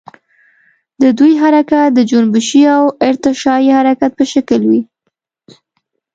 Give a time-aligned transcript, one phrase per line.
[1.01, 4.81] د دوی حرکت د جنبشي او ارتعاشي حرکت په شکل وي.